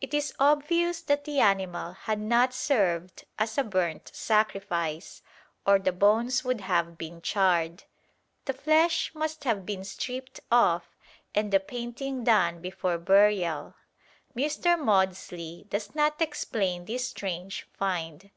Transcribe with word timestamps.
It 0.00 0.12
is 0.12 0.34
obvious 0.40 1.00
that 1.02 1.22
the 1.22 1.38
animal 1.38 1.92
had 1.92 2.18
not 2.18 2.52
served 2.52 3.24
as 3.38 3.56
a 3.56 3.62
burnt 3.62 4.10
sacrifice, 4.12 5.22
or 5.64 5.78
the 5.78 5.92
bones 5.92 6.42
would 6.42 6.60
have 6.62 6.98
been 6.98 7.22
charred. 7.22 7.84
The 8.46 8.52
flesh 8.52 9.14
must 9.14 9.44
have 9.44 9.64
been 9.64 9.84
stripped 9.84 10.40
off 10.50 10.96
and 11.36 11.52
the 11.52 11.60
painting 11.60 12.24
done 12.24 12.60
before 12.60 12.98
burial. 12.98 13.76
Mr. 14.34 14.76
Maudslay 14.76 15.68
does 15.68 15.94
not 15.94 16.20
explain 16.20 16.86
this 16.86 17.06
strange 17.08 17.68
find. 17.72 18.32